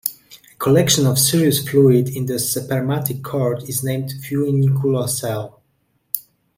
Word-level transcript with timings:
A 0.51 0.55
collection 0.55 1.05
of 1.05 1.19
serous 1.19 1.59
fluid 1.69 2.09
in 2.09 2.25
the 2.25 2.39
spermatic 2.39 3.21
cord 3.23 3.69
is 3.69 3.83
named 3.83 4.09
'funiculocele'. 4.09 5.53